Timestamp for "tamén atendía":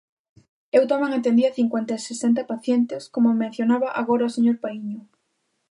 0.91-1.55